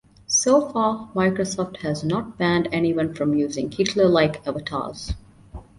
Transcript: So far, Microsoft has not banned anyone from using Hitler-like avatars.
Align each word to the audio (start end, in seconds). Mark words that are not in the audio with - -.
So 0.25 0.67
far, 0.69 1.11
Microsoft 1.13 1.81
has 1.81 2.03
not 2.03 2.35
banned 2.35 2.67
anyone 2.71 3.13
from 3.13 3.35
using 3.35 3.69
Hitler-like 3.71 4.47
avatars. 4.47 5.13